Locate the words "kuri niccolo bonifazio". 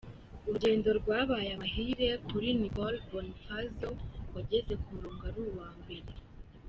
2.27-3.89